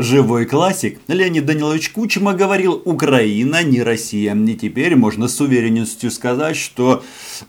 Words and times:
Живой 0.00 0.46
классик 0.46 1.00
Леонид 1.08 1.44
Данилович 1.44 1.90
Кучма 1.90 2.32
говорил 2.32 2.80
«Украина 2.84 3.64
не 3.64 3.82
Россия». 3.82 4.32
И 4.32 4.54
теперь 4.54 4.94
можно 4.94 5.26
с 5.26 5.40
уверенностью 5.40 6.12
сказать, 6.12 6.56
что 6.56 7.02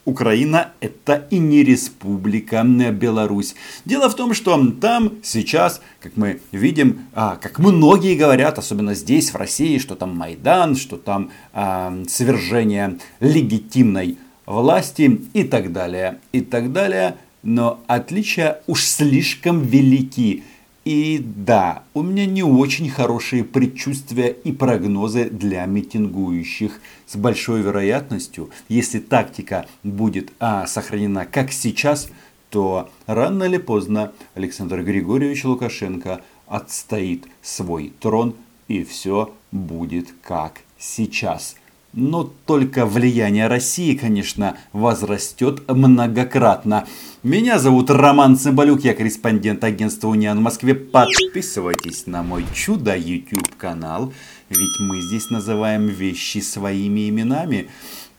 Украина 0.03 0.71
это 0.79 1.27
и 1.29 1.38
не 1.38 1.63
республика 1.63 2.63
Беларусь. 2.63 3.54
Дело 3.85 4.09
в 4.09 4.15
том, 4.15 4.33
что 4.33 4.59
там 4.81 5.13
сейчас, 5.21 5.79
как 5.99 6.17
мы 6.17 6.41
видим, 6.51 7.01
а, 7.13 7.35
как 7.35 7.59
многие 7.59 8.15
говорят, 8.15 8.58
особенно 8.58 8.96
здесь, 8.96 9.29
в 9.29 9.36
России, 9.36 9.78
что 9.78 9.94
там 9.94 10.18
Майдан, 10.18 10.76
что 10.76 10.97
там 10.97 11.29
а, 11.54 11.96
свержение 12.08 12.97
легитимной 13.20 14.18
власти 14.47 15.22
и 15.34 15.44
так 15.44 15.72
далее, 15.72 16.18
и 16.31 16.41
так 16.41 16.73
далее. 16.73 17.16
Но 17.44 17.80
отличия 17.86 18.63
уж 18.66 18.86
слишком 18.86 19.62
велики. 19.62 20.44
И 20.85 21.21
да, 21.23 21.84
у 21.93 22.02
меня 22.02 22.25
не 22.25 22.41
очень 22.41 22.89
хорошие 22.89 23.43
предчувствия 23.43 24.29
и 24.29 24.51
прогнозы 24.51 25.29
для 25.29 25.65
митингующих. 25.65 26.79
С 27.05 27.15
большой 27.15 27.61
вероятностью, 27.61 28.49
если 28.70 28.99
тактика 28.99 29.65
будет 29.84 30.31
а, 30.39 30.65
сохранена 30.67 31.25
как 31.25 31.51
сейчас, 31.51 32.09
то 32.49 32.89
рано 33.05 33.43
или 33.43 33.57
поздно 33.57 34.13
Александр 34.35 34.81
Григорьевич 34.81 35.43
Лукашенко 35.45 36.21
отстоит 36.47 37.27
свой 37.41 37.93
трон 37.99 38.35
и 38.67 38.84
все 38.84 39.34
будет 39.51 40.07
как 40.21 40.61
сейчас. 40.77 41.55
Но 41.93 42.31
только 42.45 42.85
влияние 42.85 43.48
России, 43.48 43.95
конечно, 43.95 44.57
возрастет 44.73 45.67
многократно. 45.67 46.88
Меня 47.23 47.57
зовут 47.57 47.89
Роман 47.89 48.38
Цымбалюк, 48.38 48.81
я 48.81 48.93
корреспондент 48.93 49.63
агентства 49.63 50.07
Униан 50.07 50.38
в 50.38 50.41
Москве. 50.41 50.75
Подписывайтесь 50.75 52.05
на 52.05 52.21
мой 52.21 52.45
чудо 52.53 52.95
YouTube 52.95 53.55
канал, 53.57 54.13
ведь 54.49 54.79
мы 54.79 55.02
здесь 55.02 55.31
называем 55.31 55.88
вещи 55.88 56.38
своими 56.40 57.10
именами. 57.10 57.70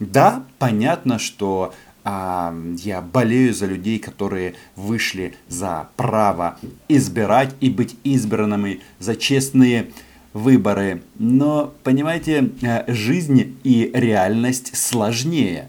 Да, 0.00 0.42
понятно, 0.58 1.20
что 1.20 1.72
а, 2.02 2.54
я 2.78 3.00
болею 3.00 3.54
за 3.54 3.66
людей, 3.66 3.98
которые 3.98 4.54
вышли 4.74 5.34
за 5.48 5.88
право 5.96 6.58
избирать 6.88 7.54
и 7.60 7.70
быть 7.70 7.96
избранными, 8.02 8.80
за 8.98 9.14
честные 9.14 9.91
выборы. 10.32 11.02
Но, 11.18 11.72
понимаете, 11.82 12.50
э, 12.62 12.92
жизнь 12.92 13.56
и 13.64 13.90
реальность 13.92 14.76
сложнее. 14.76 15.68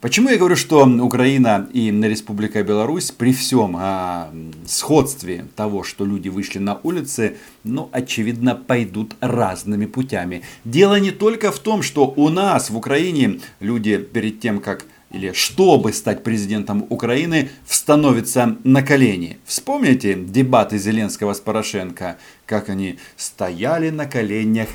Почему 0.00 0.28
я 0.28 0.36
говорю, 0.36 0.56
что 0.56 0.84
Украина 0.84 1.68
и 1.72 1.90
Республика 1.90 2.62
Беларусь 2.62 3.10
при 3.10 3.32
всем 3.32 3.76
а, 3.76 4.30
сходстве 4.66 5.46
того, 5.56 5.82
что 5.82 6.04
люди 6.04 6.28
вышли 6.28 6.58
на 6.58 6.78
улицы, 6.82 7.38
ну, 7.64 7.88
очевидно, 7.92 8.54
пойдут 8.54 9.16
разными 9.20 9.86
путями. 9.86 10.42
Дело 10.64 11.00
не 11.00 11.12
только 11.12 11.50
в 11.50 11.58
том, 11.58 11.82
что 11.82 12.12
у 12.14 12.28
нас 12.28 12.68
в 12.70 12.76
Украине 12.76 13.40
люди 13.58 13.96
перед 13.96 14.38
тем, 14.38 14.60
как 14.60 14.84
или 15.10 15.32
чтобы 15.32 15.92
стать 15.92 16.22
президентом 16.22 16.86
Украины, 16.88 17.50
становится 17.66 18.56
на 18.64 18.82
колени. 18.82 19.38
Вспомните 19.44 20.14
дебаты 20.14 20.78
Зеленского 20.78 21.32
с 21.32 21.40
Порошенко, 21.40 22.18
как 22.44 22.68
они 22.68 22.98
стояли 23.16 23.90
на 23.90 24.06
коленях 24.06 24.68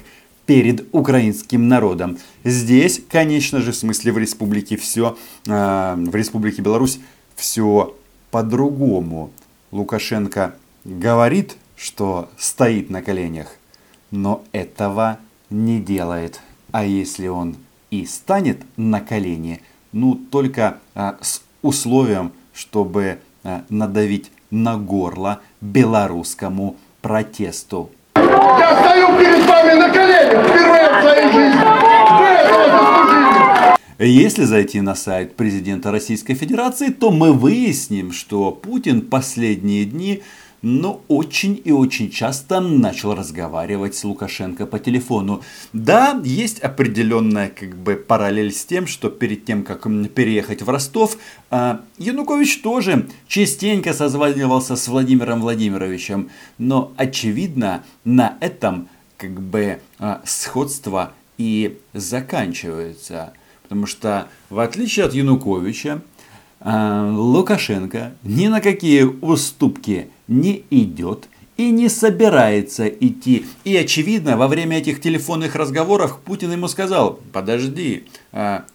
перед 0.46 0.88
украинским 0.94 1.68
народом. 1.68 2.18
Здесь, 2.44 3.02
конечно 3.10 3.62
же, 3.62 3.72
в 3.72 3.76
смысле 3.76 4.12
в 4.12 4.18
республике 4.18 4.78
все, 4.78 5.18
э, 5.48 5.96
в 5.98 6.16
республике 6.16 6.62
Беларусь 6.62 7.00
все 7.36 7.96
по-другому. 8.32 9.32
Лукашенко 9.72 10.56
говорит, 10.84 11.56
что 11.76 12.30
стоит 12.38 12.90
на 12.90 13.02
коленях, 13.02 13.48
но 14.12 14.44
этого 14.52 15.20
не 15.50 15.80
делает. 15.80 16.42
А 16.72 16.86
если 16.86 17.28
он 17.28 17.58
и 17.90 18.06
станет 18.06 18.62
на 18.78 19.02
колени, 19.02 19.62
ну 19.92 20.16
только 20.16 20.78
а, 20.96 21.18
с 21.22 21.42
условием, 21.62 22.32
чтобы 22.54 23.20
а, 23.44 23.64
надавить 23.70 24.32
на 24.50 24.78
горло 24.78 25.42
белорусскому 25.62 26.76
протесту. 27.02 27.90
Я 28.16 28.80
стою 28.80 29.18
перед 29.18 29.46
вами 29.46 29.80
на 29.80 29.90
коленях 29.90 30.48
впервые 30.48 30.90
в 30.90 31.02
своей 31.02 31.32
жизни. 31.32 31.62
Вы 32.20 32.26
этого 32.26 32.66
заслужили. 32.70 33.78
Если 34.00 34.44
зайти 34.44 34.82
на 34.82 34.96
сайт 34.96 35.36
президента 35.36 35.92
Российской 35.92 36.34
Федерации, 36.34 36.90
то 36.90 37.12
мы 37.12 37.34
выясним, 37.34 38.12
что 38.12 38.52
Путин 38.52 39.02
последние 39.02 39.86
дни 39.86 40.24
но 40.62 41.02
очень 41.08 41.60
и 41.64 41.72
очень 41.72 42.10
часто 42.12 42.60
начал 42.60 43.16
разговаривать 43.16 43.96
с 43.96 44.04
Лукашенко 44.04 44.66
по 44.66 44.80
телефону. 44.80 45.42
Да, 45.74 46.20
есть 46.24 46.60
определенная 46.60 47.50
как 47.50 47.76
бы 47.76 47.96
параллель 47.96 48.52
с 48.52 48.66
тем, 48.66 48.88
что 48.88 49.10
перед 49.10 49.46
тем, 49.46 49.64
как 49.64 49.84
переехать 50.14 50.62
в 50.62 50.70
Ростов, 50.70 51.18
а, 51.50 51.82
Янукович 51.98 52.62
тоже 52.62 53.08
частенько 53.28 53.94
созванивался 53.94 54.76
с 54.76 54.88
Владимиром 54.88 55.42
Владимировичем. 55.42 56.30
Но 56.58 56.94
очевидно, 56.98 57.84
на 58.04 58.38
этом 58.40 58.88
как 59.18 59.40
бы 59.42 59.80
а, 60.00 60.22
сходство 60.26 61.14
и 61.38 61.80
заканчивается. 61.94 63.34
Потому 63.64 63.88
что 63.88 64.28
в 64.50 64.60
отличие 64.60 65.06
от 65.06 65.14
Януковича, 65.14 66.02
Лукашенко 66.64 68.14
ни 68.24 68.48
на 68.48 68.62
какие 68.62 69.04
уступки 69.04 70.10
не 70.28 70.64
идет 70.70 71.28
и 71.58 71.72
не 71.72 71.90
собирается 71.90 72.88
идти. 72.88 73.46
И 73.64 73.76
очевидно, 73.76 74.38
во 74.38 74.48
время 74.48 74.78
этих 74.78 75.02
телефонных 75.02 75.56
разговоров 75.56 76.20
Путин 76.20 76.52
ему 76.52 76.68
сказал, 76.68 77.20
подожди, 77.34 78.06
а, 78.32 78.66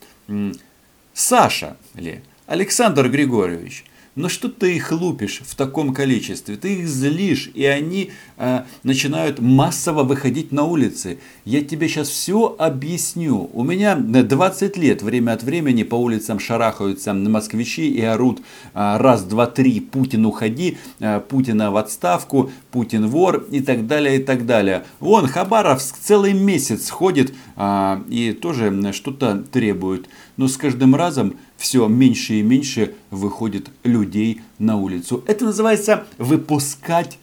Саша 1.14 1.76
или 1.94 2.22
Александр 2.46 3.08
Григорьевич, 3.08 3.84
но 4.16 4.30
что 4.30 4.48
ты 4.48 4.74
их 4.74 4.92
лупишь 4.92 5.42
в 5.46 5.54
таком 5.54 5.92
количестве? 5.92 6.56
Ты 6.56 6.76
их 6.76 6.88
злишь, 6.88 7.50
и 7.52 7.66
они 7.66 8.12
э, 8.38 8.62
начинают 8.82 9.40
массово 9.40 10.04
выходить 10.04 10.52
на 10.52 10.64
улицы. 10.64 11.18
Я 11.44 11.62
тебе 11.62 11.86
сейчас 11.86 12.08
все 12.08 12.56
объясню. 12.58 13.50
У 13.52 13.62
меня 13.62 13.94
20 13.94 14.78
лет 14.78 15.02
время 15.02 15.32
от 15.32 15.42
времени 15.42 15.82
по 15.82 15.96
улицам 15.96 16.38
шарахаются 16.38 17.12
москвичи 17.12 17.90
и 17.90 18.00
орут 18.00 18.40
э, 18.72 18.96
раз, 18.96 19.22
два, 19.22 19.46
три, 19.46 19.80
Путин 19.80 20.24
уходи, 20.24 20.78
э, 20.98 21.20
Путина 21.20 21.70
в 21.70 21.76
отставку, 21.76 22.50
Путин 22.70 23.08
вор 23.08 23.44
и 23.50 23.60
так 23.60 23.86
далее, 23.86 24.16
и 24.16 24.24
так 24.24 24.46
далее. 24.46 24.84
Вон 24.98 25.28
Хабаровск 25.28 25.98
целый 25.98 26.32
месяц 26.32 26.88
ходит 26.88 27.34
э, 27.56 28.00
и 28.08 28.32
тоже 28.32 28.94
что-то 28.94 29.44
требует. 29.52 30.08
Но 30.38 30.48
с 30.48 30.56
каждым 30.56 30.94
разом 30.94 31.36
все 31.56 31.86
меньше 31.88 32.34
и 32.34 32.42
меньше 32.42 32.94
выходит 33.10 33.70
людей 33.84 34.42
на 34.58 34.76
улицу. 34.76 35.24
Это 35.26 35.44
называется 35.46 36.04
выпускать 36.18 37.18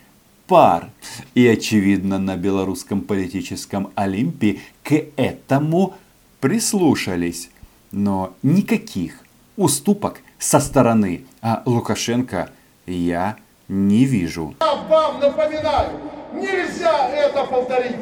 пар. 0.47 0.89
И 1.33 1.47
очевидно 1.47 2.19
на 2.19 2.35
белорусском 2.35 3.01
политическом 3.01 3.91
Олимпе 3.95 4.59
к 4.83 4.93
этому 5.15 5.95
прислушались. 6.39 7.49
Но 7.91 8.33
никаких 8.41 9.19
уступок 9.55 10.21
со 10.39 10.59
стороны 10.59 11.25
а 11.41 11.61
Лукашенко 11.65 12.49
я 12.85 13.35
не 13.67 14.05
вижу. 14.05 14.55
Я 14.61 14.75
вам 14.75 15.19
напоминаю, 15.19 15.99
нельзя 16.33 17.09
это 17.09 17.43
повторить. 17.43 17.97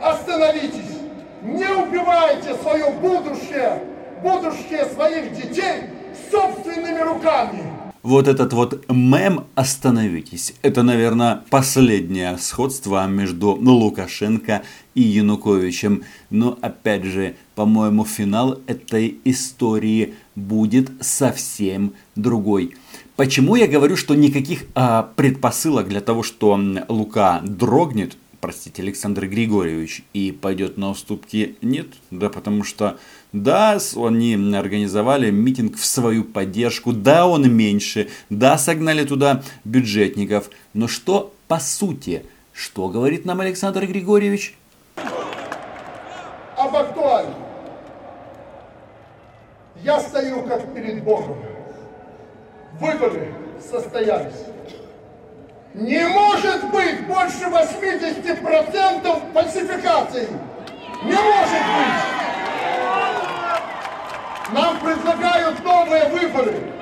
Остановитесь, 0.00 0.98
не 1.42 1.68
убивайте 1.68 2.54
свое 2.56 2.90
будущее 2.92 3.82
будущее 4.22 4.86
своих 4.86 5.32
детей 5.32 5.90
собственными 6.30 7.00
руками. 7.00 7.62
Вот 8.02 8.28
этот 8.28 8.52
вот 8.52 8.84
мем 8.88 9.46
«Остановитесь»– 9.56 10.54
это, 10.62 10.84
наверное, 10.84 11.42
последнее 11.50 12.38
сходство 12.38 13.04
между 13.08 13.48
Лукашенко 13.48 14.62
и 14.94 15.02
Януковичем. 15.02 16.04
Но, 16.30 16.56
опять 16.62 17.02
же, 17.02 17.34
по-моему, 17.56 18.04
финал 18.04 18.60
этой 18.68 19.18
истории 19.24 20.14
будет 20.36 20.92
совсем 21.00 21.94
другой. 22.14 22.76
Почему 23.16 23.56
я 23.56 23.66
говорю, 23.66 23.96
что 23.96 24.14
никаких 24.14 24.66
а, 24.76 25.10
предпосылок 25.16 25.88
для 25.88 26.00
того, 26.00 26.22
что 26.22 26.60
Лука 26.88 27.40
дрогнет, 27.42 28.16
простите, 28.46 28.80
Александр 28.80 29.26
Григорьевич, 29.26 30.04
и 30.12 30.30
пойдет 30.30 30.78
на 30.78 30.90
уступки, 30.90 31.56
нет? 31.62 31.88
Да 32.12 32.28
потому 32.28 32.62
что 32.62 32.96
да, 33.32 33.76
они 33.96 34.34
организовали 34.54 35.32
митинг 35.32 35.76
в 35.76 35.84
свою 35.84 36.22
поддержку, 36.22 36.92
да, 36.92 37.26
он 37.26 37.52
меньше, 37.52 38.08
да, 38.30 38.56
согнали 38.56 39.04
туда 39.04 39.42
бюджетников. 39.64 40.48
Но 40.74 40.86
что 40.86 41.34
по 41.48 41.58
сути? 41.58 42.24
Что 42.52 42.86
говорит 42.86 43.24
нам 43.24 43.40
Александр 43.40 43.84
Григорьевич? 43.84 44.56
Об 46.56 46.76
актуальном. 46.76 47.34
Я 49.82 49.98
стою 49.98 50.44
как 50.44 50.72
перед 50.72 51.02
Богом. 51.02 51.36
Выборы 52.78 53.34
состоялись. 53.60 54.55
Не 55.76 56.08
может 56.08 56.70
быть 56.70 57.06
больше 57.06 57.44
80% 57.44 59.32
фальсификаций. 59.34 60.26
Не 61.02 61.12
может 61.12 61.64
быть. 61.76 62.02
Нам 64.52 64.78
предлагают 64.80 65.62
новые 65.62 66.08
выборы. 66.08 66.72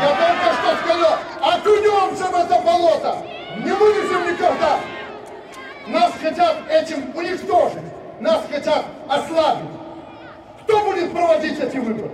Я 0.00 0.08
только 0.08 0.54
что 0.58 0.76
сказал, 0.84 1.18
окунемся 1.40 2.24
в 2.24 2.34
это 2.34 2.60
болото. 2.62 3.18
Не 3.58 3.70
вылезем 3.70 4.32
никогда. 4.32 4.80
Нас 5.86 6.12
хотят 6.20 6.56
этим 6.68 7.16
уничтожить. 7.16 7.92
Нас 8.18 8.42
хотят 8.50 8.84
ослабить. 9.08 9.70
Кто 10.64 10.80
будет 10.80 11.12
проводить 11.12 11.60
эти 11.60 11.76
выборы? 11.76 12.10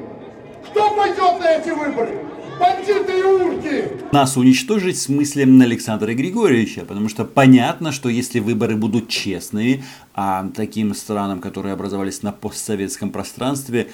Кто 0.66 0.90
пойдет 0.90 1.40
на 1.40 1.52
эти 1.52 1.70
выборы? 1.70 2.27
Бандиты 2.58 3.18
и 3.18 3.22
урки! 3.22 3.84
Нас 4.12 4.36
уничтожить 4.36 4.96
в 4.96 5.02
смысле 5.02 5.44
Александра 5.44 6.14
Григорьевича, 6.14 6.84
потому 6.86 7.08
что 7.08 7.24
понятно, 7.24 7.92
что 7.92 8.08
если 8.08 8.40
выборы 8.40 8.76
будут 8.76 9.08
честные, 9.08 9.84
а 10.14 10.48
таким 10.54 10.94
странам, 10.94 11.40
которые 11.40 11.74
образовались 11.74 12.22
на 12.22 12.32
постсоветском 12.32 13.10
пространстве, 13.10 13.88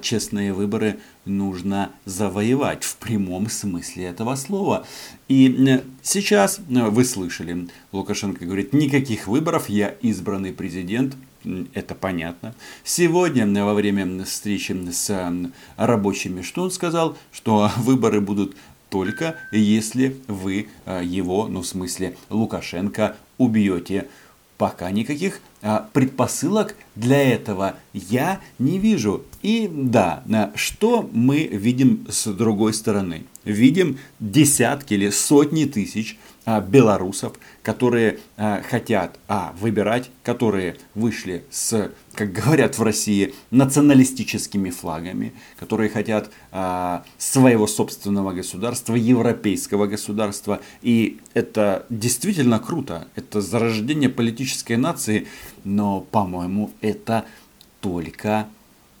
честные 0.00 0.52
выборы 0.52 0.98
нужно 1.24 1.90
завоевать 2.04 2.84
в 2.84 2.96
прямом 2.96 3.48
смысле 3.48 4.04
этого 4.04 4.34
слова. 4.34 4.86
И 5.28 5.48
э, 5.68 5.82
сейчас 6.02 6.58
э, 6.58 6.88
вы 6.88 7.04
слышали, 7.04 7.68
Лукашенко 7.92 8.44
говорит, 8.44 8.72
никаких 8.72 9.28
выборов, 9.28 9.68
я 9.68 9.94
избранный 10.02 10.52
президент, 10.52 11.14
это 11.74 11.94
понятно. 11.94 12.54
Сегодня 12.84 13.64
во 13.64 13.74
время 13.74 14.24
встречи 14.24 14.72
с 14.90 15.40
рабочими, 15.76 16.42
что 16.42 16.62
он 16.62 16.70
сказал, 16.70 17.16
что 17.32 17.70
выборы 17.78 18.20
будут 18.20 18.56
только 18.88 19.36
если 19.50 20.18
вы 20.28 20.68
э, 20.84 21.00
его, 21.02 21.48
ну 21.48 21.62
в 21.62 21.66
смысле 21.66 22.16
Лукашенко, 22.28 23.16
убьете. 23.38 24.08
Пока 24.58 24.90
никаких 24.90 25.40
а, 25.62 25.88
предпосылок 25.92 26.76
для 26.94 27.20
этого 27.20 27.76
я 27.92 28.40
не 28.60 28.78
вижу. 28.78 29.24
И 29.42 29.68
да, 29.72 30.22
что 30.54 31.08
мы 31.12 31.46
видим 31.46 32.06
с 32.08 32.26
другой 32.32 32.74
стороны? 32.74 33.24
Видим 33.44 33.98
десятки 34.20 34.94
или 34.94 35.10
сотни 35.10 35.64
тысяч 35.64 36.16
белорусов, 36.46 37.34
которые 37.62 38.18
а, 38.36 38.62
хотят 38.62 39.18
а, 39.28 39.54
выбирать, 39.58 40.10
которые 40.24 40.76
вышли 40.94 41.44
с, 41.50 41.90
как 42.14 42.32
говорят 42.32 42.78
в 42.78 42.82
России, 42.82 43.34
националистическими 43.50 44.70
флагами, 44.70 45.32
которые 45.58 45.88
хотят 45.88 46.30
а, 46.50 47.04
своего 47.18 47.66
собственного 47.66 48.32
государства, 48.32 48.94
европейского 48.94 49.86
государства. 49.86 50.60
И 50.82 51.20
это 51.34 51.86
действительно 51.90 52.58
круто. 52.58 53.06
Это 53.14 53.40
зарождение 53.40 54.08
политической 54.08 54.76
нации, 54.76 55.28
но, 55.64 56.00
по-моему, 56.00 56.72
это 56.80 57.24
только 57.80 58.46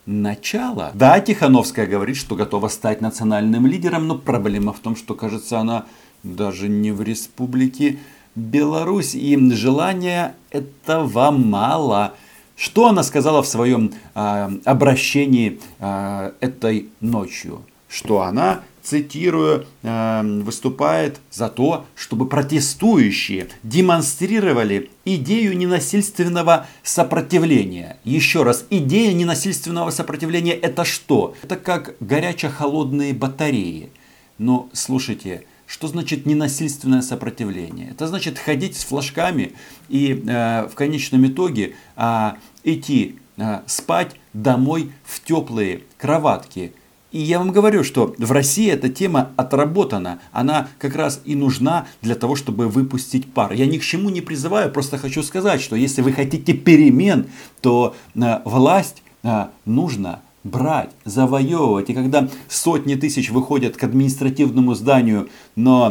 начало. 0.06 0.90
Да, 0.94 1.20
Тихановская 1.20 1.86
говорит, 1.86 2.16
что 2.16 2.34
готова 2.34 2.68
стать 2.68 3.00
национальным 3.00 3.66
лидером, 3.66 4.08
но 4.08 4.18
проблема 4.18 4.72
в 4.72 4.80
том, 4.80 4.96
что, 4.96 5.14
кажется, 5.14 5.58
она 5.58 5.86
даже 6.22 6.68
не 6.68 6.90
в 6.90 7.02
республике 7.02 7.98
Беларусь, 8.34 9.14
и 9.14 9.36
желания 9.52 10.34
этого 10.50 11.30
мало. 11.30 12.14
Что 12.56 12.88
она 12.88 13.02
сказала 13.02 13.42
в 13.42 13.46
своем 13.46 13.92
э, 14.14 14.50
обращении 14.64 15.60
э, 15.78 16.32
этой 16.40 16.88
ночью? 17.00 17.62
Что 17.88 18.22
она, 18.22 18.62
цитирую, 18.82 19.66
э, 19.82 20.22
выступает 20.42 21.20
за 21.30 21.48
то, 21.48 21.86
чтобы 21.94 22.26
протестующие 22.26 23.48
демонстрировали 23.62 24.90
идею 25.04 25.56
ненасильственного 25.56 26.66
сопротивления. 26.82 27.98
Еще 28.04 28.42
раз, 28.44 28.64
идея 28.70 29.12
ненасильственного 29.12 29.90
сопротивления 29.90 30.54
это 30.54 30.84
что? 30.84 31.34
Это 31.42 31.56
как 31.56 31.96
горячо-холодные 32.00 33.12
батареи. 33.12 33.90
Но 34.38 34.68
слушайте, 34.72 35.44
что 35.72 35.88
значит 35.88 36.26
ненасильственное 36.26 37.00
сопротивление? 37.00 37.92
Это 37.92 38.06
значит 38.06 38.38
ходить 38.38 38.76
с 38.76 38.84
флажками 38.84 39.52
и 39.88 40.12
э, 40.12 40.68
в 40.68 40.74
конечном 40.74 41.26
итоге 41.26 41.76
э, 41.96 42.32
идти 42.62 43.16
э, 43.38 43.60
спать 43.64 44.16
домой 44.34 44.92
в 45.02 45.24
теплые 45.24 45.80
кроватки. 45.96 46.74
И 47.10 47.20
я 47.20 47.38
вам 47.38 47.52
говорю, 47.52 47.84
что 47.84 48.14
в 48.18 48.32
России 48.32 48.70
эта 48.70 48.90
тема 48.90 49.30
отработана. 49.38 50.20
Она 50.30 50.68
как 50.78 50.94
раз 50.94 51.22
и 51.24 51.34
нужна 51.34 51.86
для 52.02 52.16
того, 52.16 52.36
чтобы 52.36 52.68
выпустить 52.68 53.32
пар. 53.32 53.54
Я 53.54 53.64
ни 53.64 53.78
к 53.78 53.82
чему 53.82 54.10
не 54.10 54.20
призываю, 54.20 54.70
просто 54.70 54.98
хочу 54.98 55.22
сказать, 55.22 55.62
что 55.62 55.74
если 55.74 56.02
вы 56.02 56.12
хотите 56.12 56.52
перемен, 56.52 57.28
то 57.62 57.96
э, 58.14 58.40
власть 58.44 59.02
э, 59.22 59.46
нужно 59.64 60.20
брать, 60.44 60.90
завоевывать. 61.04 61.90
И 61.90 61.94
когда 61.94 62.28
сотни 62.48 62.94
тысяч 62.94 63.30
выходят 63.30 63.76
к 63.76 63.84
административному 63.84 64.74
зданию, 64.74 65.28
но 65.56 65.90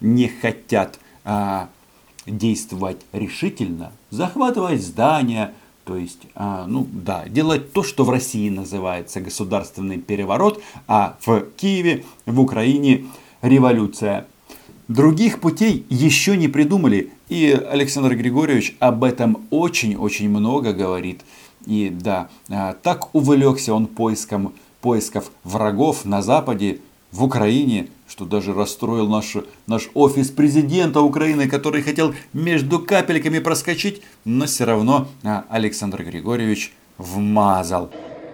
не 0.00 0.28
хотят 0.28 0.98
а, 1.24 1.68
действовать 2.26 2.98
решительно, 3.12 3.92
захватывать 4.10 4.82
здания, 4.82 5.54
то 5.84 5.96
есть, 5.96 6.20
а, 6.34 6.66
ну 6.66 6.86
да, 6.90 7.24
делать 7.26 7.72
то, 7.72 7.82
что 7.82 8.04
в 8.04 8.10
России 8.10 8.48
называется 8.48 9.20
государственный 9.20 9.98
переворот, 9.98 10.62
а 10.86 11.16
в 11.24 11.42
Киеве, 11.56 12.04
в 12.26 12.40
Украине 12.40 13.06
революция. 13.42 14.26
Других 14.88 15.40
путей 15.40 15.86
еще 15.88 16.36
не 16.36 16.48
придумали, 16.48 17.12
и 17.28 17.50
Александр 17.70 18.16
Григорьевич 18.16 18.76
об 18.80 19.04
этом 19.04 19.46
очень-очень 19.50 20.28
много 20.28 20.72
говорит. 20.72 21.20
И 21.66 21.90
да, 21.90 22.28
а, 22.48 22.74
так 22.74 23.14
увлекся 23.14 23.74
он 23.74 23.86
поиском, 23.86 24.54
поисков 24.80 25.30
врагов 25.44 26.04
на 26.04 26.22
Западе, 26.22 26.80
в 27.12 27.24
Украине, 27.24 27.88
что 28.06 28.24
даже 28.24 28.54
расстроил 28.54 29.08
наш, 29.08 29.36
наш 29.66 29.90
офис 29.94 30.30
президента 30.30 31.00
Украины, 31.00 31.48
который 31.48 31.82
хотел 31.82 32.14
между 32.32 32.78
капельками 32.78 33.40
проскочить, 33.40 34.02
но 34.24 34.46
все 34.46 34.64
равно 34.64 35.08
а, 35.24 35.44
Александр 35.48 36.04
Григорьевич 36.04 36.72
вмазал. 36.98 37.90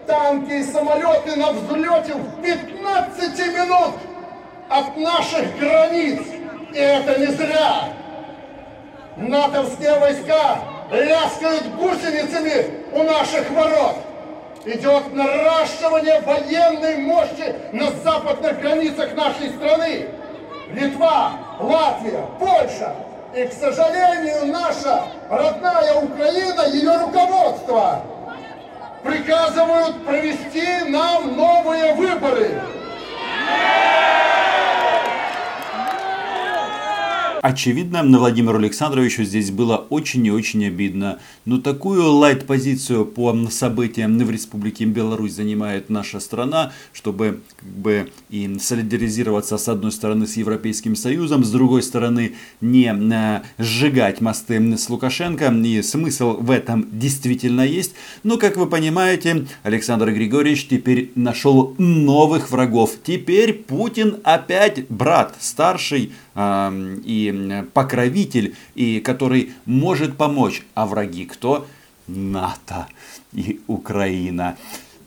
Танки 0.06 0.52
и 0.52 0.62
самолеты 0.62 1.37
на 1.37 1.52
взлете 1.52 2.14
в 2.14 2.43
15 2.43 3.38
минут 3.55 3.94
от 4.69 4.96
наших 4.96 5.58
границ. 5.58 6.20
И 6.72 6.79
это 6.79 7.19
не 7.19 7.26
зря. 7.26 7.94
НАТОвские 9.17 9.99
войска 9.99 10.75
ляскают 10.91 11.75
гусеницами 11.75 12.70
у 12.93 13.03
наших 13.03 13.51
ворот. 13.51 13.96
Идет 14.65 15.15
наращивание 15.15 16.20
военной 16.20 16.99
мощи 16.99 17.55
на 17.72 17.91
западных 17.93 18.60
границах 18.60 19.15
нашей 19.15 19.51
страны. 19.51 20.08
Литва, 20.72 21.32
Латвия, 21.60 22.27
Польша. 22.39 22.94
И, 23.34 23.44
к 23.46 23.53
сожалению, 23.53 24.46
наша 24.46 25.05
родная 25.29 25.94
Украина, 25.94 26.63
ее 26.69 26.96
руководство 26.96 28.03
приказывают 29.05 30.05
провести 30.05 30.67
нам 30.89 31.37
новые 31.37 31.94
выборы. 31.94 32.60
Очевидно, 37.46 38.03
Владимиру 38.03 38.58
Александровичу 38.58 39.22
здесь 39.22 39.53
было 39.53 39.76
очень 39.76 40.26
и 40.26 40.32
очень 40.32 40.67
обидно. 40.67 41.20
Но 41.44 41.60
такую 41.60 42.10
лайт-позицию 42.10 43.06
по 43.06 43.32
событиям 43.50 44.19
в 44.19 44.29
Республике 44.32 44.84
Беларусь 44.84 45.34
занимает 45.34 45.88
наша 45.88 46.19
страна, 46.19 46.72
чтобы 46.93 47.43
как 47.56 47.69
бы 47.69 48.10
и 48.31 48.58
солидаризироваться 48.58 49.58
с 49.58 49.69
одной 49.69 49.93
стороны 49.93 50.26
с 50.26 50.36
Европейским 50.36 50.96
Союзом, 50.96 51.44
с 51.44 51.50
другой 51.53 51.84
стороны 51.84 52.32
не 52.60 52.93
э, 52.93 53.43
сжигать 53.58 54.20
мосты 54.20 54.76
с 54.76 54.91
Лукашенко. 54.91 55.46
И 55.46 55.82
смысл 55.82 56.38
в 56.41 56.50
этом 56.50 56.88
действительно 56.91 57.60
есть. 57.60 57.94
Но, 58.24 58.38
как 58.38 58.56
вы 58.56 58.67
понимаете, 58.67 59.46
Александр 59.62 60.10
Григорьевич 60.10 60.67
теперь 60.67 61.12
нашел 61.15 61.76
новых 61.79 62.50
врагов. 62.50 62.94
Теперь 63.05 63.53
Путин 63.53 64.17
опять 64.24 64.88
брат, 64.88 65.36
старший 65.38 66.10
и 66.36 67.64
покровитель, 67.72 68.55
и 68.74 69.00
который 69.00 69.52
может 69.64 70.16
помочь. 70.16 70.62
А 70.74 70.86
враги 70.86 71.24
кто? 71.24 71.66
НАТО 72.06 72.86
и 73.32 73.60
Украина. 73.66 74.56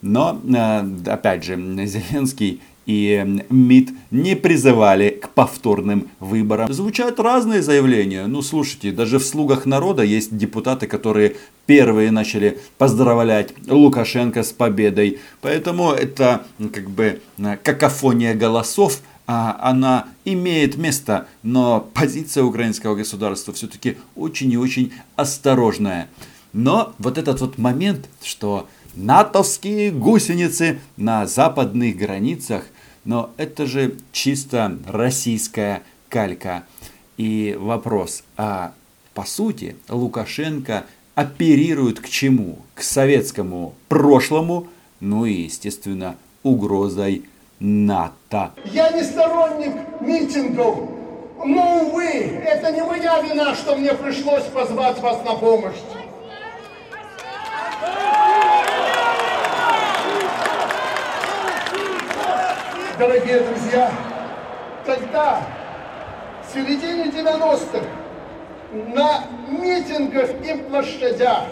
Но, 0.02 0.42
э, 0.44 1.12
опять 1.12 1.44
же, 1.44 1.56
Зеленский 1.86 2.62
и 2.90 3.44
МИД 3.50 3.92
не 4.10 4.36
призывали 4.36 5.10
к 5.10 5.30
повторным 5.30 6.08
выборам. 6.20 6.74
Звучат 6.74 7.20
разные 7.20 7.62
заявления. 7.62 8.26
Ну, 8.26 8.42
слушайте, 8.42 8.92
даже 8.92 9.20
в 9.20 9.26
«Слугах 9.26 9.68
народа» 9.68 10.02
есть 10.02 10.36
депутаты, 10.36 10.88
которые 10.88 11.36
первые 11.68 12.10
начали 12.10 12.58
поздравлять 12.80 13.54
Лукашенко 13.68 14.42
с 14.42 14.52
победой. 14.52 15.20
Поэтому 15.42 15.92
это 15.92 16.48
как 16.74 16.90
бы 16.90 17.22
какофония 17.64 18.34
голосов, 18.34 19.02
она 19.32 20.08
имеет 20.26 20.78
место, 20.78 21.28
но 21.44 21.88
позиция 21.94 22.44
украинского 22.44 22.96
государства 22.96 23.54
все-таки 23.54 23.98
очень 24.16 24.52
и 24.52 24.58
очень 24.58 24.92
осторожная. 25.16 26.10
Но 26.52 26.96
вот 26.98 27.20
этот 27.20 27.40
вот 27.42 27.60
момент, 27.60 28.10
что 28.24 28.68
натовские 28.96 29.92
гусеницы 29.92 30.80
на 30.98 31.28
западных 31.28 31.96
границах, 31.96 32.66
но 33.06 33.30
это 33.38 33.68
же 33.68 33.98
чисто 34.12 34.80
российская 34.88 35.84
калька. 36.10 36.64
И 37.18 37.56
вопрос, 37.60 38.24
а 38.36 38.74
по 39.14 39.26
сути 39.26 39.76
Лукашенко 39.90 40.88
оперирует 41.14 42.00
к 42.00 42.10
чему? 42.10 42.58
К 42.74 42.82
советскому 42.82 43.76
прошлому, 43.90 44.70
ну 45.00 45.26
и, 45.26 45.44
естественно, 45.44 46.16
угрозой 46.42 47.26
НАТО. 47.60 48.52
Я 48.66 48.92
не 48.92 49.04
сторонник 49.04 49.74
митингов, 50.00 50.78
но, 51.44 51.82
увы, 51.84 52.42
это 52.46 52.72
не 52.72 52.82
моя 52.82 53.20
вина, 53.22 53.54
что 53.56 53.76
мне 53.76 53.94
пришлось 53.94 54.44
позвать 54.44 55.00
вас 55.00 55.24
на 55.26 55.36
помощь. 55.36 55.76
Дорогие 62.98 63.40
друзья, 63.40 63.92
тогда, 64.86 65.42
в 66.46 66.54
середине 66.54 67.06
90-х, 67.06 67.86
на 68.94 69.24
митингах 69.48 70.30
и 70.46 70.58
площадях, 70.64 71.46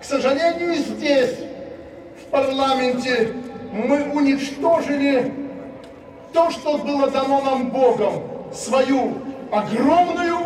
к 0.00 0.04
сожалению, 0.04 0.74
здесь, 0.74 1.36
в 2.22 2.30
парламенте, 2.30 3.34
мы 3.72 4.10
уничтожили 4.12 5.32
то, 6.32 6.50
что 6.50 6.78
было 6.78 7.10
дано 7.10 7.42
нам 7.42 7.70
Богом, 7.70 8.22
свою 8.54 9.14
огромную, 9.50 10.38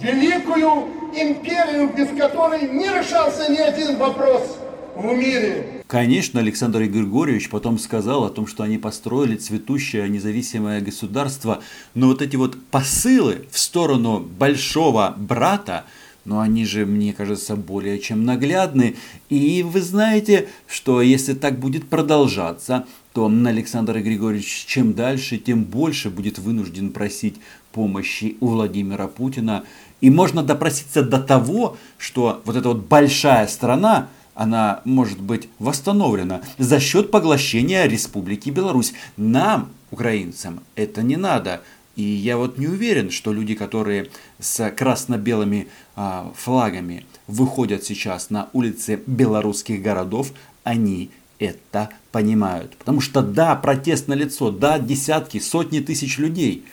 великую 0.00 0.88
империю, 1.14 1.90
без 1.94 2.08
которой 2.16 2.68
не 2.68 2.88
решался 2.88 3.50
ни 3.50 3.58
один 3.58 3.96
вопрос 3.96 4.58
в 4.96 5.04
мире. 5.04 5.82
Конечно, 5.86 6.40
Александр 6.40 6.84
Григорьевич 6.84 7.50
потом 7.50 7.78
сказал 7.78 8.24
о 8.24 8.30
том, 8.30 8.46
что 8.46 8.62
они 8.62 8.78
построили 8.78 9.36
цветущее 9.36 10.08
независимое 10.08 10.80
государство, 10.80 11.62
но 11.94 12.08
вот 12.08 12.22
эти 12.22 12.36
вот 12.36 12.56
посылы 12.70 13.46
в 13.50 13.58
сторону 13.58 14.20
большого 14.20 15.14
брата, 15.16 15.84
но 16.24 16.40
они 16.40 16.64
же, 16.64 16.86
мне 16.86 17.12
кажется, 17.12 17.56
более 17.56 17.98
чем 17.98 18.24
наглядны. 18.24 18.96
И 19.28 19.62
вы 19.62 19.80
знаете, 19.80 20.48
что 20.66 21.02
если 21.02 21.34
так 21.34 21.58
будет 21.58 21.88
продолжаться, 21.88 22.86
то 23.12 23.26
Александр 23.26 24.00
Григорьевич 24.00 24.64
чем 24.66 24.94
дальше, 24.94 25.38
тем 25.38 25.64
больше 25.64 26.10
будет 26.10 26.38
вынужден 26.38 26.90
просить 26.90 27.36
помощи 27.72 28.36
у 28.40 28.48
Владимира 28.48 29.06
Путина. 29.06 29.64
И 30.00 30.10
можно 30.10 30.42
допроситься 30.42 31.02
до 31.02 31.20
того, 31.20 31.76
что 31.98 32.42
вот 32.44 32.56
эта 32.56 32.68
вот 32.68 32.86
большая 32.88 33.46
страна, 33.46 34.08
она 34.34 34.80
может 34.84 35.20
быть 35.20 35.48
восстановлена 35.58 36.40
за 36.58 36.80
счет 36.80 37.10
поглощения 37.10 37.86
Республики 37.86 38.50
Беларусь. 38.50 38.92
Нам, 39.16 39.70
украинцам, 39.90 40.60
это 40.74 41.02
не 41.02 41.16
надо. 41.16 41.60
И 41.96 42.02
я 42.02 42.36
вот 42.36 42.58
не 42.58 42.66
уверен, 42.66 43.10
что 43.10 43.32
люди, 43.32 43.54
которые 43.54 44.10
с 44.40 44.70
красно-белыми 44.70 45.68
а, 45.94 46.32
флагами 46.36 47.06
выходят 47.28 47.84
сейчас 47.84 48.30
на 48.30 48.48
улицы 48.52 49.00
белорусских 49.06 49.80
городов, 49.80 50.32
они 50.64 51.10
это 51.38 51.90
понимают. 52.10 52.76
Потому 52.76 53.00
что 53.00 53.22
да, 53.22 53.54
протест 53.54 54.08
на 54.08 54.14
лицо, 54.14 54.50
да, 54.50 54.78
десятки, 54.78 55.38
сотни 55.38 55.80
тысяч 55.80 56.18
людей. 56.18 56.64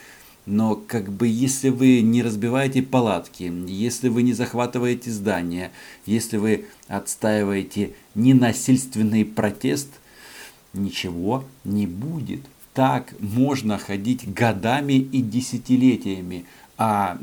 Но 0.48 0.76
как 0.76 1.12
бы 1.12 1.28
если 1.28 1.70
вы 1.70 2.02
не 2.02 2.24
разбиваете 2.24 2.82
палатки, 2.82 3.52
если 3.68 4.10
вы 4.10 4.24
не 4.24 4.34
захватываете 4.34 5.12
здания, 5.12 5.72
если 6.08 6.38
вы 6.38 6.66
отстаиваете 6.88 7.94
ненасильственный 8.16 9.24
протест, 9.24 9.90
ничего 10.74 11.44
не 11.64 11.86
будет 11.86 12.42
так 12.74 13.14
можно 13.20 13.78
ходить 13.78 14.32
годами 14.34 14.94
и 14.94 15.22
десятилетиями. 15.22 16.46
А 16.78 17.18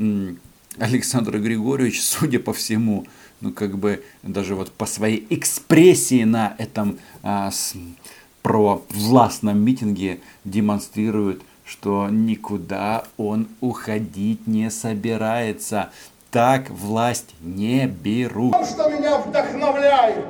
Александр 0.78 1.38
Григорьевич, 1.38 2.02
судя 2.02 2.38
по 2.38 2.52
всему, 2.52 3.06
ну 3.40 3.52
как 3.52 3.78
бы 3.78 4.04
даже 4.22 4.54
вот 4.54 4.72
по 4.72 4.86
своей 4.86 5.26
экспрессии 5.30 6.24
на 6.24 6.54
этом 6.58 6.98
а, 7.22 7.50
с, 7.50 7.74
властном 8.44 9.58
митинге 9.58 10.20
демонстрирует, 10.44 11.42
что 11.64 12.08
никуда 12.08 13.04
он 13.16 13.48
уходить 13.60 14.46
не 14.46 14.70
собирается. 14.70 15.90
Так 16.30 16.70
власть 16.70 17.34
не 17.40 17.86
берут. 17.86 18.54
Что 18.66 18.88
меня 18.90 19.18
вдохновляет, 19.18 20.24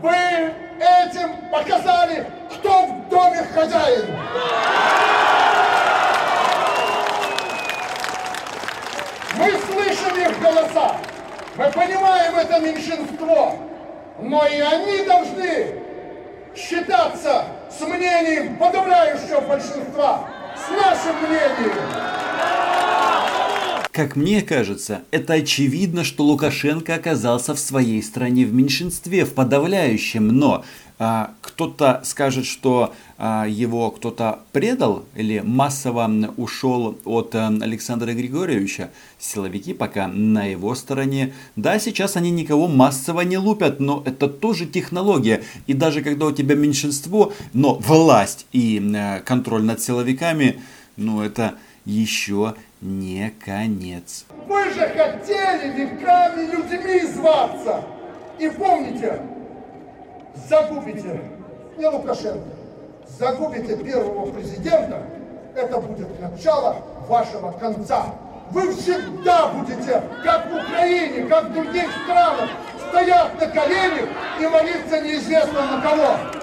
вы 0.00 0.71
этим 0.82 1.36
показали, 1.50 2.26
кто 2.50 2.86
в 2.86 3.08
доме 3.08 3.44
хозяин. 3.54 4.16
Мы 9.36 9.50
слышим 9.50 10.16
их 10.18 10.40
голоса. 10.40 10.96
Мы 11.56 11.70
понимаем 11.70 12.36
это 12.36 12.60
меньшинство. 12.60 13.56
Но 14.18 14.46
и 14.46 14.60
они 14.60 15.04
должны 15.04 15.82
считаться 16.54 17.46
с 17.70 17.80
мнением 17.80 18.56
подавляющего 18.56 19.40
большинства, 19.40 20.28
с 20.54 20.70
нашим 20.70 21.16
мнением. 21.22 22.21
Как 23.92 24.16
мне 24.16 24.40
кажется, 24.40 25.02
это 25.10 25.34
очевидно, 25.34 26.02
что 26.02 26.24
Лукашенко 26.24 26.94
оказался 26.94 27.54
в 27.54 27.58
своей 27.58 28.02
стране 28.02 28.46
в 28.46 28.54
меньшинстве, 28.54 29.26
в 29.26 29.34
подавляющем, 29.34 30.28
но 30.28 30.64
а, 30.98 31.34
кто-то 31.42 32.00
скажет, 32.02 32.46
что 32.46 32.94
а, 33.18 33.44
его 33.46 33.90
кто-то 33.90 34.38
предал 34.52 35.04
или 35.14 35.40
массово 35.44 36.10
ушел 36.38 36.96
от 37.04 37.34
а, 37.34 37.48
Александра 37.48 38.14
Григорьевича. 38.14 38.92
Силовики 39.18 39.74
пока 39.74 40.08
на 40.08 40.46
его 40.46 40.74
стороне. 40.74 41.34
Да, 41.56 41.78
сейчас 41.78 42.16
они 42.16 42.30
никого 42.30 42.68
массово 42.68 43.20
не 43.20 43.36
лупят, 43.36 43.78
но 43.78 44.02
это 44.06 44.26
тоже 44.26 44.64
технология. 44.64 45.42
И 45.66 45.74
даже 45.74 46.00
когда 46.00 46.24
у 46.24 46.32
тебя 46.32 46.54
меньшинство, 46.54 47.34
но 47.52 47.74
власть 47.74 48.46
и 48.52 48.82
а, 48.96 49.20
контроль 49.20 49.64
над 49.64 49.82
силовиками, 49.82 50.62
ну 50.96 51.20
это 51.20 51.56
еще 51.84 52.54
не 52.82 53.30
конец. 53.44 54.26
Вы 54.46 54.70
же 54.70 54.88
хотели 54.88 55.72
веками 55.72 56.50
людьми 56.50 57.00
зваться. 57.06 57.82
И 58.38 58.50
помните, 58.50 59.20
загубите 60.48 61.20
не 61.78 61.86
Лукашенко, 61.86 62.48
загубите 63.06 63.76
первого 63.76 64.30
президента, 64.32 65.02
это 65.54 65.78
будет 65.78 66.20
начало 66.20 66.76
вашего 67.08 67.52
конца. 67.52 68.06
Вы 68.50 68.72
всегда 68.74 69.48
будете, 69.48 70.02
как 70.24 70.50
в 70.50 70.56
Украине, 70.56 71.26
как 71.26 71.50
в 71.50 71.52
других 71.52 71.88
странах, 72.04 72.50
стоять 72.88 73.40
на 73.40 73.46
коленях 73.46 74.08
и 74.40 74.46
молиться 74.46 75.00
неизвестно 75.00 75.76
на 75.76 75.80
кого. 75.80 76.41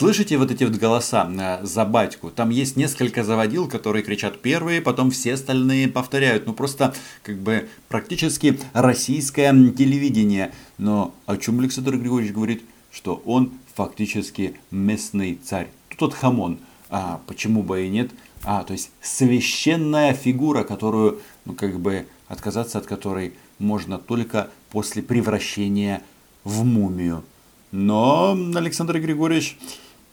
Слышите 0.00 0.38
вот 0.38 0.50
эти 0.50 0.64
вот 0.64 0.76
голоса 0.76 1.30
э, 1.30 1.62
за 1.62 1.84
батьку? 1.84 2.30
Там 2.30 2.48
есть 2.48 2.74
несколько 2.74 3.22
заводил, 3.22 3.68
которые 3.68 4.02
кричат 4.02 4.40
первые, 4.40 4.80
потом 4.80 5.10
все 5.10 5.34
остальные 5.34 5.88
повторяют. 5.88 6.46
Ну 6.46 6.54
просто 6.54 6.94
как 7.22 7.36
бы 7.36 7.68
практически 7.88 8.58
российское 8.72 9.52
телевидение. 9.72 10.52
Но 10.78 11.12
о 11.26 11.36
чем 11.36 11.60
Александр 11.60 11.98
Григорьевич 11.98 12.34
говорит? 12.34 12.62
Что 12.90 13.20
он 13.26 13.52
фактически 13.74 14.56
местный 14.70 15.38
царь. 15.44 15.68
Тут 15.98 16.14
хамон. 16.14 16.60
А 16.88 17.20
почему 17.26 17.62
бы 17.62 17.84
и 17.84 17.90
нет? 17.90 18.10
А, 18.42 18.64
то 18.64 18.72
есть 18.72 18.92
священная 19.02 20.14
фигура, 20.14 20.64
которую, 20.64 21.20
ну 21.44 21.52
как 21.52 21.78
бы 21.78 22.06
отказаться 22.26 22.78
от 22.78 22.86
которой 22.86 23.34
можно 23.58 23.98
только 23.98 24.48
после 24.70 25.02
превращения 25.02 26.02
в 26.42 26.64
мумию. 26.64 27.22
Но 27.70 28.32
Александр 28.56 28.98
Григорьевич 28.98 29.58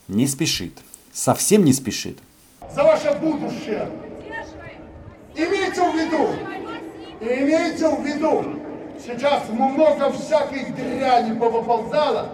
не 0.08 0.28
спешит. 0.28 0.74
Совсем 1.14 1.66
не 1.66 1.74
спешит. 1.74 2.18
За 2.74 2.84
ваше 2.84 3.12
будущее. 3.14 3.90
Имейте 5.36 5.82
в 5.82 5.96
виду, 5.96 6.30
имейте 7.22 7.88
в 7.88 8.04
виду, 8.04 8.60
сейчас 9.06 9.44
много 9.50 10.12
всякой 10.12 10.66
дряни 10.72 11.38
повыползало 11.38 12.30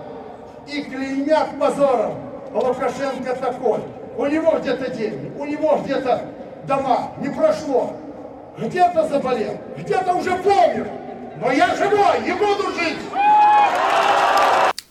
и 0.68 0.82
клеймят 0.84 1.60
позором. 1.60 2.16
Лукашенко 2.54 3.36
такой. 3.36 3.80
У 4.16 4.26
него 4.28 4.58
где-то 4.60 4.92
деньги, 4.92 5.32
у 5.38 5.46
него 5.46 5.82
где-то 5.84 6.30
дома. 6.68 7.12
Не 7.20 7.30
прошло. 7.30 7.98
Где-то 8.58 9.08
заболел, 9.08 9.58
где-то 9.78 10.14
уже 10.14 10.38
помер. 10.38 10.88
Но 11.42 11.52
я 11.52 11.76
живой 11.76 12.28
и 12.28 12.32
буду 12.34 12.72
жить. 12.78 13.00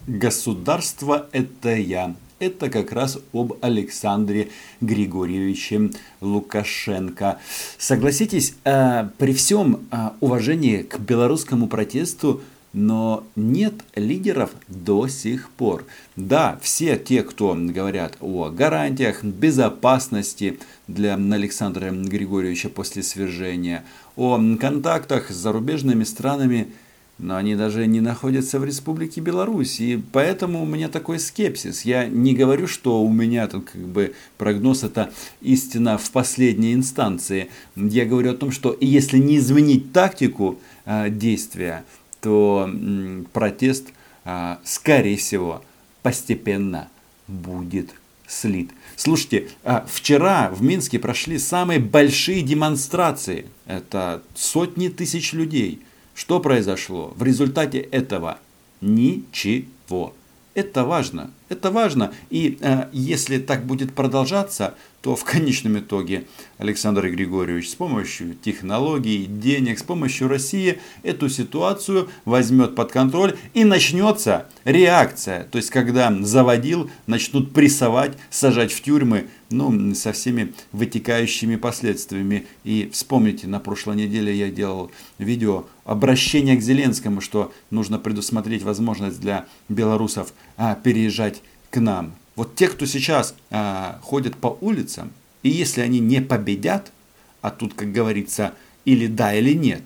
Государство 0.06 1.26
это 1.32 1.70
я. 1.70 2.12
Это 2.42 2.70
как 2.70 2.90
раз 2.90 3.20
об 3.32 3.52
Александре 3.60 4.48
Григорьевиче 4.80 5.90
Лукашенко. 6.20 7.38
Согласитесь, 7.78 8.56
э, 8.64 9.08
при 9.16 9.32
всем 9.32 9.86
э, 9.92 10.10
уважении 10.18 10.78
к 10.78 10.98
белорусскому 10.98 11.68
протесту, 11.68 12.40
но 12.72 13.22
нет 13.36 13.74
лидеров 13.94 14.50
до 14.66 15.06
сих 15.06 15.50
пор. 15.50 15.84
Да, 16.16 16.58
все 16.60 16.98
те, 16.98 17.22
кто 17.22 17.54
говорят 17.56 18.16
о 18.20 18.50
гарантиях 18.50 19.22
безопасности 19.22 20.58
для 20.88 21.14
Александра 21.14 21.92
Григорьевича 21.92 22.70
после 22.70 23.04
свержения, 23.04 23.84
о 24.16 24.40
контактах 24.58 25.30
с 25.30 25.34
зарубежными 25.34 26.02
странами, 26.02 26.72
но 27.18 27.36
они 27.36 27.54
даже 27.54 27.86
не 27.86 28.00
находятся 28.00 28.58
в 28.58 28.64
Республике 28.64 29.20
Беларусь, 29.20 29.80
и 29.80 30.02
поэтому 30.12 30.62
у 30.62 30.66
меня 30.66 30.88
такой 30.88 31.18
скепсис. 31.18 31.82
Я 31.82 32.06
не 32.06 32.34
говорю, 32.34 32.66
что 32.66 33.02
у 33.02 33.12
меня 33.12 33.46
тут 33.46 33.70
как 33.70 33.82
бы 33.82 34.14
прогноз 34.38 34.82
это 34.82 35.12
истина 35.40 35.98
в 35.98 36.10
последней 36.10 36.74
инстанции. 36.74 37.48
Я 37.76 38.06
говорю 38.06 38.32
о 38.32 38.36
том, 38.36 38.50
что 38.50 38.76
если 38.80 39.18
не 39.18 39.38
изменить 39.38 39.92
тактику 39.92 40.58
э, 40.84 41.10
действия, 41.10 41.84
то 42.20 42.68
м, 42.68 43.26
протест, 43.32 43.88
э, 44.24 44.56
скорее 44.64 45.16
всего, 45.16 45.62
постепенно 46.02 46.88
будет 47.28 47.94
слит. 48.26 48.70
Слушайте, 48.96 49.48
а, 49.64 49.86
вчера 49.88 50.50
в 50.50 50.62
Минске 50.62 50.98
прошли 50.98 51.38
самые 51.38 51.80
большие 51.80 52.42
демонстрации. 52.42 53.46
Это 53.66 54.22
сотни 54.34 54.88
тысяч 54.88 55.32
людей. 55.32 55.80
Что 56.14 56.40
произошло? 56.40 57.12
В 57.16 57.22
результате 57.22 57.78
этого 57.78 58.38
ничего. 58.80 60.14
Это 60.54 60.84
важно. 60.84 61.30
Это 61.52 61.70
важно. 61.70 62.14
И 62.30 62.56
э, 62.62 62.86
если 62.92 63.36
так 63.36 63.66
будет 63.66 63.92
продолжаться, 63.92 64.74
то 65.02 65.16
в 65.16 65.24
конечном 65.24 65.78
итоге 65.80 66.24
Александр 66.56 67.10
Григорьевич 67.10 67.70
с 67.70 67.74
помощью 67.74 68.34
технологий, 68.34 69.26
денег, 69.26 69.78
с 69.78 69.82
помощью 69.82 70.28
России 70.28 70.78
эту 71.02 71.28
ситуацию 71.28 72.08
возьмет 72.24 72.74
под 72.74 72.90
контроль 72.90 73.36
и 73.52 73.64
начнется 73.64 74.46
реакция. 74.64 75.44
То 75.50 75.58
есть, 75.58 75.70
когда 75.70 76.16
заводил, 76.22 76.88
начнут 77.06 77.52
прессовать, 77.52 78.16
сажать 78.30 78.72
в 78.72 78.80
тюрьмы, 78.80 79.26
ну, 79.50 79.94
со 79.94 80.12
всеми 80.12 80.54
вытекающими 80.70 81.56
последствиями. 81.56 82.46
И 82.64 82.88
вспомните, 82.92 83.48
на 83.48 83.60
прошлой 83.60 83.96
неделе 83.96 84.34
я 84.34 84.50
делал 84.50 84.90
видео 85.18 85.66
обращение 85.84 86.56
к 86.56 86.62
Зеленскому, 86.62 87.20
что 87.20 87.52
нужно 87.70 87.98
предусмотреть 87.98 88.62
возможность 88.62 89.20
для 89.20 89.46
белорусов 89.68 90.32
а, 90.56 90.76
переезжать 90.76 91.41
к 91.72 91.80
нам. 91.80 92.12
Вот 92.36 92.54
те, 92.54 92.68
кто 92.68 92.86
сейчас 92.86 93.34
а, 93.50 93.98
ходят 94.02 94.36
по 94.36 94.58
улицам, 94.60 95.12
и 95.42 95.48
если 95.48 95.80
они 95.80 95.98
не 95.98 96.20
победят, 96.20 96.92
а 97.40 97.50
тут, 97.50 97.74
как 97.74 97.90
говорится, 97.90 98.52
или 98.84 99.06
да, 99.06 99.34
или 99.34 99.54
нет, 99.54 99.82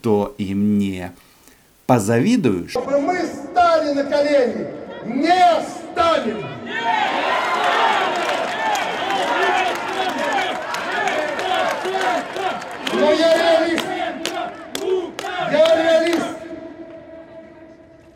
то 0.00 0.34
им 0.38 0.78
не 0.78 1.12
позавидуешь. 1.86 2.70
Чтобы 2.70 3.00
мы 3.00 3.26
стали 3.26 3.92
на 3.92 4.04
колени, 4.04 4.68
не 5.04 5.62
станем. 5.92 6.46
Но 12.92 13.12
я 13.12 13.36
реалист. 13.36 13.84
Я 15.50 15.82
реалист. 15.82 16.26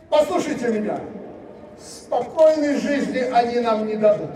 Послушайте 0.09 0.69
меня. 0.69 1.18
Спокойной 2.09 2.81
жизни 2.81 3.19
они 3.19 3.61
нам 3.61 3.87
не 3.87 3.97
дадут. 3.97 4.31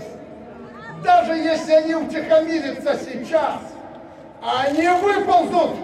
Даже 1.03 1.33
если 1.33 1.73
они 1.73 1.95
утихомирятся 1.95 2.99
сейчас, 3.03 3.61
они 4.43 4.87
выползут, 4.89 5.77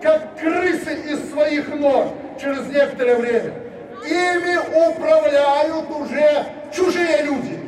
как 0.00 0.38
крысы 0.40 0.94
из 0.94 1.30
своих 1.30 1.68
нор 1.74 2.08
через 2.40 2.66
некоторое 2.68 3.16
время. 3.16 3.52
Ими 4.06 4.88
управляют 4.88 5.90
уже 5.90 6.46
чужие 6.74 7.24
люди, 7.24 7.60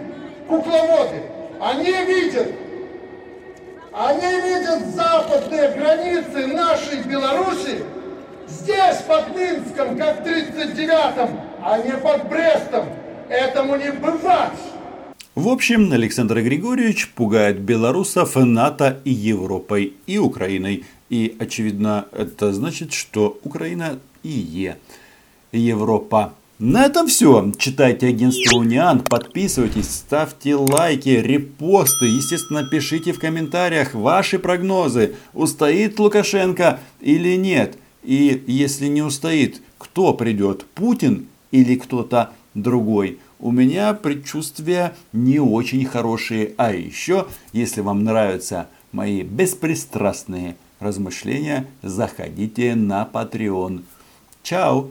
кукловоды. 0.48 1.22
Они 1.60 1.92
видят, 1.92 2.48
они 3.92 4.40
видят 4.40 4.86
западные 4.94 5.72
границы 5.72 6.46
нашей 6.46 7.02
Беларуси 7.02 7.84
здесь, 8.46 9.02
под 9.06 9.36
Минском, 9.36 9.98
как 9.98 10.20
в 10.20 10.26
39-м, 10.26 11.40
а 11.62 11.78
не 11.78 11.92
под 11.92 12.28
Брестом. 12.30 12.86
Этому 13.28 13.76
не 13.76 13.92
бывать! 13.92 14.58
В 15.34 15.48
общем, 15.48 15.92
Александр 15.92 16.40
Григорьевич 16.40 17.10
пугает 17.10 17.60
белорусов 17.60 18.34
НАТО 18.36 19.00
и 19.04 19.10
Европой, 19.10 19.92
и 20.06 20.18
Украиной. 20.18 20.84
И, 21.10 21.36
очевидно, 21.38 22.06
это 22.12 22.52
значит, 22.52 22.92
что 22.92 23.38
Украина 23.44 23.98
и 24.22 24.30
е 24.30 24.78
Европа. 25.52 26.34
На 26.58 26.86
этом 26.86 27.06
все. 27.06 27.52
Читайте 27.56 28.08
агентство 28.08 28.58
Униан, 28.58 29.00
подписывайтесь, 29.00 29.90
ставьте 29.90 30.56
лайки, 30.56 31.10
репосты. 31.10 32.06
Естественно, 32.06 32.64
пишите 32.64 33.12
в 33.12 33.20
комментариях 33.20 33.94
ваши 33.94 34.40
прогнозы. 34.40 35.14
Устоит 35.34 36.00
Лукашенко 36.00 36.80
или 37.00 37.36
нет? 37.36 37.78
И 38.02 38.42
если 38.48 38.86
не 38.86 39.02
устоит, 39.02 39.62
кто 39.78 40.14
придет? 40.14 40.64
Путин 40.74 41.28
или 41.52 41.76
кто-то 41.76 42.32
другой. 42.62 43.18
У 43.38 43.50
меня 43.50 43.94
предчувствия 43.94 44.94
не 45.12 45.38
очень 45.38 45.84
хорошие. 45.84 46.54
А 46.56 46.72
еще, 46.72 47.26
если 47.52 47.80
вам 47.80 48.04
нравятся 48.04 48.68
мои 48.92 49.22
беспристрастные 49.22 50.56
размышления, 50.80 51.66
заходите 51.82 52.74
на 52.74 53.08
Patreon. 53.12 53.82
Чао! 54.42 54.88